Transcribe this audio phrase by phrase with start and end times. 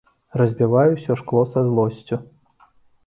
[0.39, 2.23] Разбіваю ўсё шкло са злосцю.